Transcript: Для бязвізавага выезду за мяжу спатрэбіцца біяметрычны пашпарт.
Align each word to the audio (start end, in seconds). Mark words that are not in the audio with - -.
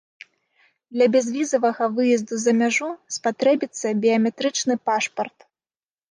Для 0.93 1.07
бязвізавага 1.15 1.89
выезду 1.97 2.39
за 2.43 2.51
мяжу 2.61 2.89
спатрэбіцца 3.17 3.91
біяметрычны 4.05 4.79
пашпарт. 4.91 5.37